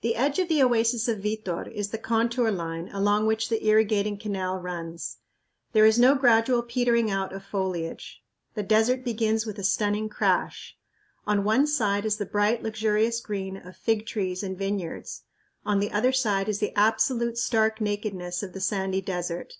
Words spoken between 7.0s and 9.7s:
out of foliage. The desert begins with a